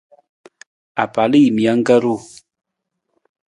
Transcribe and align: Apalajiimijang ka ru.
Apalajiimijang 1.03 1.81
ka 1.87 1.95
ru. 2.03 2.15